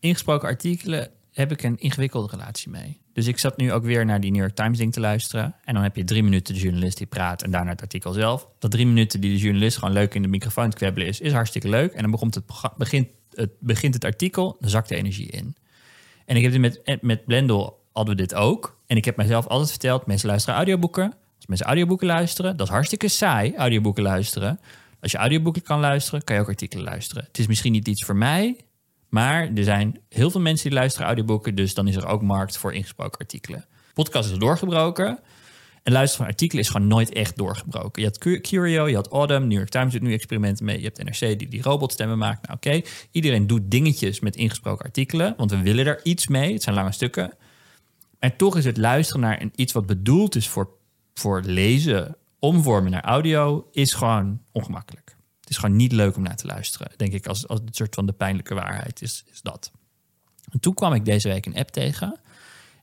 [0.00, 3.00] ingesproken artikelen heb ik een ingewikkelde relatie mee.
[3.12, 5.54] Dus ik zat nu ook weer naar die New York Times ding te luisteren.
[5.64, 8.48] En dan heb je drie minuten de journalist die praat en daarna het artikel zelf.
[8.58, 11.32] Dat drie minuten die de journalist gewoon leuk in de microfoon te kwebbelen is, is
[11.32, 11.92] hartstikke leuk.
[11.92, 12.44] En dan begint het,
[12.76, 15.56] begint het, begint het artikel, dan zakt de energie in.
[16.24, 18.78] En ik heb dit met, eh, met Blendel hadden we dit ook.
[18.86, 21.14] En ik heb mijzelf altijd verteld, mensen luisteren audioboeken.
[21.36, 24.60] Als mensen audioboeken luisteren, dat is hartstikke saai, audioboeken luisteren.
[25.00, 27.24] Als je audioboeken kan luisteren, kan je ook artikelen luisteren.
[27.24, 28.56] Het is misschien niet iets voor mij,
[29.10, 32.56] maar er zijn heel veel mensen die luisteren audioboeken, dus dan is er ook markt
[32.56, 33.64] voor ingesproken artikelen.
[33.94, 35.18] Podcast is doorgebroken.
[35.82, 38.02] En luisteren van artikelen is gewoon nooit echt doorgebroken.
[38.02, 40.80] Je had Cu- Curio, je had Autumn, New York Times doet nu experimenten mee.
[40.80, 42.46] Je hebt NRC die die robotstemmen maakt.
[42.46, 42.80] Nou oké,
[43.10, 46.52] iedereen doet dingetjes met ingesproken artikelen, want we willen er iets mee.
[46.52, 47.32] Het zijn lange stukken.
[48.18, 50.68] En toch is het luisteren naar iets wat bedoeld is voor,
[51.14, 55.16] voor lezen, omvormen naar audio, is gewoon ongemakkelijk.
[55.50, 58.06] Is gewoon niet leuk om naar te luisteren, denk ik, als, als het soort van
[58.06, 59.70] de pijnlijke waarheid is, is dat.
[60.50, 62.20] En toen kwam ik deze week een app tegen,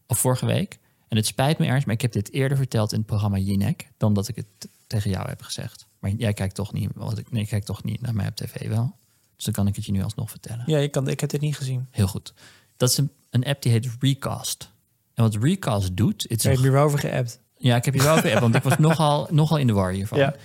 [0.07, 0.79] of vorige week.
[1.07, 3.87] En het spijt me ergens, maar ik heb dit eerder verteld in het programma Jinek,
[3.97, 5.87] dan dat ik het tegen jou heb gezegd.
[5.99, 8.35] Maar jij kijkt toch niet, wat ik, nee, ik kijk toch niet naar mij op
[8.35, 8.95] tv wel.
[9.35, 10.63] Dus dan kan ik het je nu alsnog vertellen.
[10.65, 11.87] Ja, ik, kan, ik heb dit niet gezien.
[11.91, 12.33] Heel goed.
[12.77, 14.71] Dat is een, een app die heet Recast.
[15.13, 16.21] En wat Recast doet...
[16.21, 17.39] Het is Ik heb een- je erover geappt.
[17.57, 20.19] Ja, ik heb je wel geappt, want ik was nogal, nogal in de war hiervan.
[20.19, 20.35] Ja.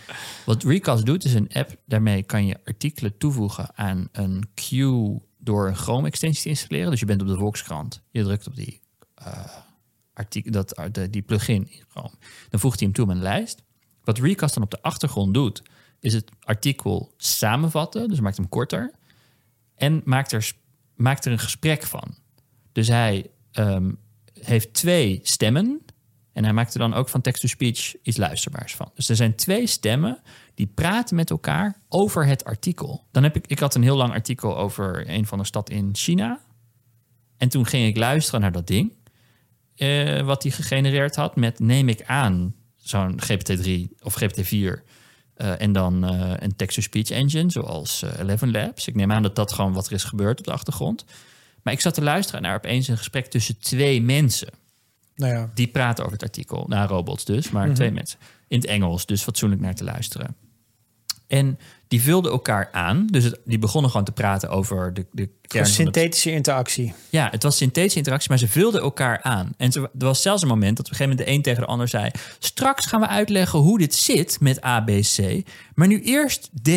[0.44, 1.77] Wat Recast doet, is een app.
[1.86, 6.90] Daarmee kan je artikelen toevoegen aan een queue door een Chrome-extensie te installeren.
[6.90, 8.02] Dus je bent op de Volkskrant.
[8.10, 8.80] Je drukt op die,
[9.14, 9.44] eh,
[10.14, 12.12] artikel, dat, uh, de, die plugin in Chrome.
[12.48, 13.62] Dan voegt hij hem toe met een lijst.
[14.05, 15.62] Wat Recast dan op de achtergrond doet,
[16.00, 18.08] is het artikel samenvatten.
[18.08, 18.92] Dus maakt hem korter.
[19.74, 20.52] En maakt er,
[20.94, 22.14] maakt er een gesprek van.
[22.72, 23.92] Dus hij ehm,
[24.33, 25.80] heeft twee stemmen.
[26.33, 28.91] En hij maakt er dan ook van text-to-speech iets luisterbaars van.
[28.94, 30.20] Dus er zijn twee stemmen
[30.55, 33.05] die praten met elkaar over het artikel.
[33.11, 35.91] Dan heb ik, ik had een heel lang artikel over een van de stad in
[35.92, 36.41] China.
[37.36, 38.92] En toen ging ik luisteren naar dat ding.
[39.77, 44.83] eh, wat hij gegenereerd had met, neem ik aan, zo'n GPT-3 of GPT-4.
[45.35, 48.89] eh, en dan eh, een text-to-speech engine, zoals Eleven Labs.
[48.89, 51.05] Ik neem aan dat dat gewoon wat er is gebeurd op de achtergrond.
[51.62, 54.48] Maar ik zat te luisteren naar opeens een gesprek tussen twee mensen.
[55.17, 56.64] Nou ja, Die praten over het artikel.
[56.68, 57.74] Nou, robots dus, maar Mhm.
[57.74, 58.18] twee mensen.
[58.48, 60.36] In het Engels, dus fatsoenlijk naar te luisteren.
[61.27, 61.58] En
[61.89, 63.06] die vulden elkaar aan.
[63.06, 66.95] Dus het, die begonnen gewoon te praten over de, de kern van het synthetische interactie.
[67.11, 69.52] ja, het was synthetische interactie, maar ze vulden elkaar aan.
[69.56, 71.61] En ze- er was zelfs een moment dat op een gegeven moment de een tegen
[71.61, 72.11] de ander zei...
[72.39, 75.42] straks gaan we uitleggen hoe dit zit met ABC,
[75.74, 76.68] maar nu eerst D.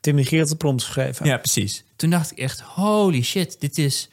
[0.00, 1.26] Tim had de prompt geschreven.
[1.26, 1.84] Ja, precies.
[1.96, 4.08] Toen dacht ik echt, holy shit, dit is,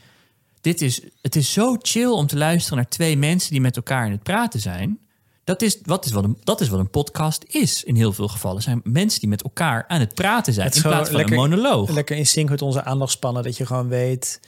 [0.61, 4.05] dit is, het is zo chill om te luisteren naar twee mensen die met elkaar
[4.05, 4.99] in het praten zijn.
[5.43, 8.27] Dat is, wat is wat een, dat is wat een podcast is in heel veel
[8.27, 8.61] gevallen.
[8.61, 11.37] zijn mensen die met elkaar aan het praten zijn Het in plaats van gewoon een
[11.37, 11.89] monoloog.
[11.89, 13.43] Lekker in sync met onze aandachtspannen.
[13.43, 14.39] Dat je gewoon weet...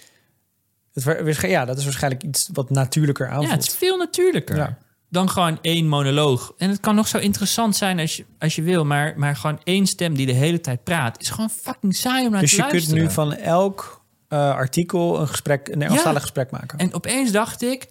[0.94, 3.48] Het, ja, dat is waarschijnlijk iets wat natuurlijker aanvoelt.
[3.48, 4.56] Ja, het is veel natuurlijker.
[4.56, 4.78] Ja.
[5.10, 6.54] Dan gewoon één monoloog.
[6.58, 8.86] En het kan nog zo interessant zijn als je, als je wil.
[8.86, 11.22] Maar, maar gewoon één stem die de hele tijd praat...
[11.22, 13.04] is gewoon fucking saai om naar dus te je kunt luisteren.
[13.04, 14.03] nu van elk
[14.38, 16.78] artikel een gesprek, een Engelstalig gesprek maken.
[16.78, 17.88] En opeens dacht ik...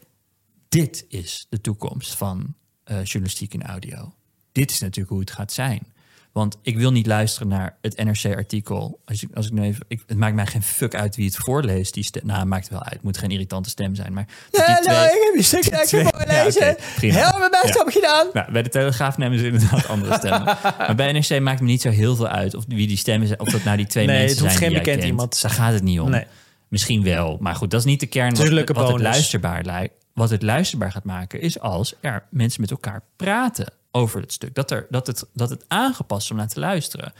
[0.69, 2.55] dit is de toekomst van
[2.85, 4.15] eh, journalistiek en audio.
[4.53, 5.92] Dit is natuurlijk hoe het gaat zijn.
[6.33, 9.01] Want ik wil niet luisteren naar het NRC-artikel.
[9.05, 11.37] Als ik, als ik nu even, ik, het maakt mij geen fuck uit wie het
[11.37, 11.95] voorleest.
[11.95, 12.93] Die stem, nou, het maakt wel uit.
[12.93, 14.13] Het moet geen irritante stem zijn.
[14.13, 17.15] Maar dat die twee- ik heb je stuk die twee- Ja, prima.
[17.29, 17.85] Heel mijn best Ja.
[17.85, 18.27] heb gedaan.
[18.33, 20.45] Nou, bij de Telegraaf nemen ze inderdaad andere stemmen.
[20.79, 23.41] maar bij NRC maakt me niet zo heel veel uit of wie die stemmen zijn.
[23.41, 25.11] Of dat nou die twee Nee, mensen het hoeft zijn geen bekend kent.
[25.11, 25.43] iemand.
[25.43, 26.11] Daar gaat het niet om.
[26.11, 26.25] Nee.
[26.69, 27.37] Misschien wel.
[27.41, 28.29] Maar goed, dat is niet de kern.
[28.29, 29.95] Het Wat, wat het luisterbaar lijkt.
[30.15, 34.55] Wat het luisterbaar gaat maken is als er mensen met elkaar praten over het stuk.
[34.55, 37.13] Dat, er, dat, het, dat het aangepast is om naar te luisteren.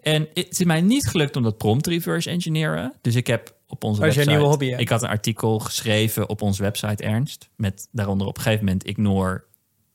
[0.00, 2.92] En het is mij niet gelukt om dat prompt reverse engineeren.
[3.00, 4.30] Dus ik heb op onze je website...
[4.30, 4.66] nieuwe hobby?
[4.66, 7.48] Ik had een artikel geschreven op onze website, Ernst.
[7.56, 9.44] Met daaronder op een gegeven moment ignore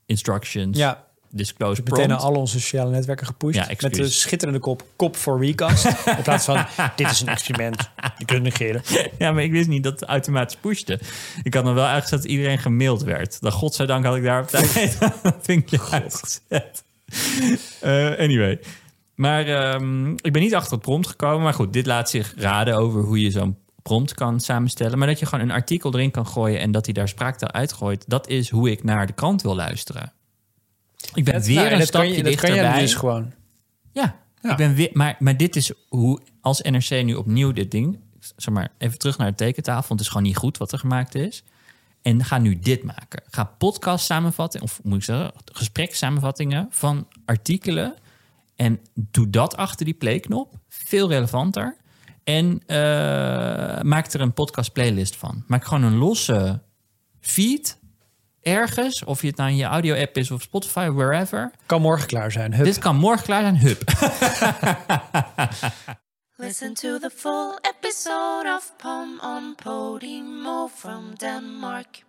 [0.05, 3.59] instructions, Ja, disclose meteen naar alle onze sociale netwerken gepusht.
[3.59, 5.85] Ja, met de schitterende kop kop voor recast.
[6.17, 7.89] in plaats van dit is een experiment.
[8.17, 8.81] Je kunt negeren.
[9.17, 10.99] Ja, maar ik wist niet dat het automatisch pushte.
[11.43, 13.41] Ik had nog wel uitgezet dat iedereen gemaild werd.
[13.41, 16.83] Dan godzijdank had ik daar op tijd een vinkje uitgezet.
[17.79, 18.59] Eh, anyway.
[19.15, 21.43] Maar ehm, ik ben niet achter het prompt gekomen.
[21.43, 24.97] Maar goed, dit laat zich raden over hoe je zo'n prompt kan samenstellen.
[24.97, 28.03] Maar dat je gewoon een artikel erin kan gooien en dat hij daar spraaktaal uitgooit.
[28.07, 30.13] Dat is hoe ik naar de krant wil luisteren.
[31.13, 33.33] Ik ben Dat, weer nou, een dat kan stapje je, dat kan je dus gewoon.
[33.91, 34.51] Ja, Ja.
[34.51, 38.53] Ik ben weer, maar, maar dit is hoe, als NRC nu opnieuw dit ding, zeg
[38.53, 41.15] maar, even terug naar de tekentafel, want het is gewoon niet goed wat er gemaakt
[41.15, 41.43] is.
[42.01, 43.23] En ga nu dit maken.
[43.29, 47.95] Ga podcast samenvatten, of moet ik zeggen, gesprek samenvattingen van artikelen.
[48.55, 50.53] En doe dat achter die playknop.
[50.67, 51.77] Veel relevanter.
[52.23, 55.43] En eh, maak er een podcast playlist van.
[55.47, 56.61] Maak gewoon een losse
[57.19, 57.79] feed
[58.43, 59.03] ergens.
[59.03, 61.51] Of je het nou in je audio app is of Spotify, wherever.
[61.65, 62.53] Kan morgen klaar zijn.
[62.53, 62.65] Hup.
[62.65, 63.57] Dit kan morgen klaar zijn.
[63.57, 63.83] Hup.
[66.35, 72.03] Listen to the full episode of Pom on Podimo from Denmark